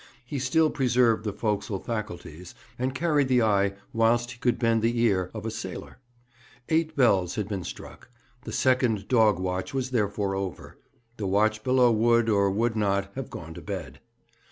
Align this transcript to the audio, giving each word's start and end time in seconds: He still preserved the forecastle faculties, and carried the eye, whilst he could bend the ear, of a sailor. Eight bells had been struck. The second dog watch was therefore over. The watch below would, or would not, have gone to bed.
He 0.25 0.39
still 0.39 0.71
preserved 0.71 1.25
the 1.25 1.31
forecastle 1.31 1.77
faculties, 1.79 2.55
and 2.79 2.95
carried 2.95 3.27
the 3.27 3.43
eye, 3.43 3.73
whilst 3.93 4.31
he 4.31 4.39
could 4.39 4.57
bend 4.57 4.81
the 4.81 4.99
ear, 4.99 5.29
of 5.31 5.45
a 5.45 5.51
sailor. 5.51 5.99
Eight 6.69 6.95
bells 6.95 7.35
had 7.35 7.47
been 7.47 7.63
struck. 7.63 8.09
The 8.43 8.51
second 8.51 9.07
dog 9.07 9.37
watch 9.37 9.75
was 9.75 9.91
therefore 9.91 10.33
over. 10.33 10.79
The 11.17 11.27
watch 11.27 11.63
below 11.63 11.91
would, 11.91 12.29
or 12.29 12.49
would 12.49 12.75
not, 12.75 13.11
have 13.13 13.29
gone 13.29 13.53
to 13.53 13.61
bed. 13.61 13.99